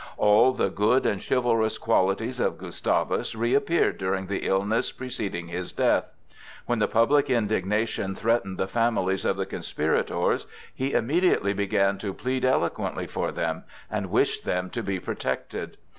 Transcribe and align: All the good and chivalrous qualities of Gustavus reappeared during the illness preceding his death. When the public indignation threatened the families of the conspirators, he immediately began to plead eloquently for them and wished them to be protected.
All 0.17 0.51
the 0.53 0.71
good 0.71 1.05
and 1.05 1.21
chivalrous 1.23 1.77
qualities 1.77 2.39
of 2.39 2.57
Gustavus 2.57 3.35
reappeared 3.35 3.99
during 3.99 4.25
the 4.25 4.47
illness 4.47 4.91
preceding 4.91 5.49
his 5.49 5.71
death. 5.71 6.05
When 6.65 6.79
the 6.79 6.87
public 6.87 7.29
indignation 7.29 8.15
threatened 8.15 8.57
the 8.57 8.67
families 8.67 9.25
of 9.25 9.37
the 9.37 9.45
conspirators, 9.45 10.47
he 10.73 10.93
immediately 10.93 11.53
began 11.53 11.99
to 11.99 12.15
plead 12.15 12.43
eloquently 12.45 13.05
for 13.05 13.31
them 13.31 13.63
and 13.91 14.09
wished 14.09 14.43
them 14.43 14.71
to 14.71 14.81
be 14.81 14.99
protected. 14.99 15.77